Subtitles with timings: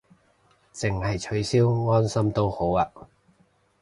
[0.73, 2.91] 淨係取消安心都好吖